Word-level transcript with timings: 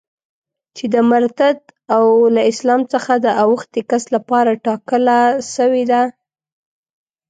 چي 0.75 0.85
د 0.95 0.97
مرتد 1.11 1.57
او 1.95 2.05
له 2.35 2.41
اسلام 2.51 2.81
څخه 2.93 3.13
د 3.25 3.27
اوښتي 3.43 3.81
کس 3.89 4.03
لپاره 4.15 4.59
ټاکله 4.65 5.17
سوې 5.55 5.83
ده. 5.91 6.01